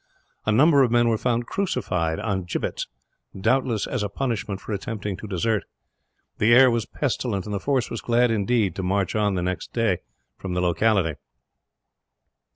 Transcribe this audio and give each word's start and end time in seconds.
A 0.47 0.51
number 0.51 0.81
of 0.81 0.89
men 0.89 1.09
were 1.09 1.17
found 1.19 1.45
crucified 1.45 2.19
on 2.19 2.45
gibbets, 2.45 2.87
doubtless 3.39 3.85
as 3.85 4.01
a 4.01 4.09
punishment 4.09 4.59
for 4.59 4.73
attempting 4.73 5.15
to 5.17 5.27
desert. 5.27 5.63
The 6.39 6.55
air 6.55 6.71
was 6.71 6.87
pestilent; 6.87 7.45
and 7.45 7.53
the 7.53 7.59
force 7.59 7.91
was 7.91 8.01
glad, 8.01 8.31
indeed, 8.31 8.75
to 8.77 8.81
march 8.81 9.15
on 9.15 9.35
the 9.35 9.43
next 9.43 9.77
morning 9.77 9.99
from 10.39 10.55
the 10.55 10.61
locality. 10.61 11.19